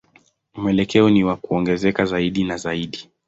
Mwelekeo 0.55 1.09
ni 1.09 1.23
wa 1.23 1.35
kuongezeka 1.37 2.05
zaidi 2.05 2.43
na 2.43 2.57
zaidi. 2.57 3.09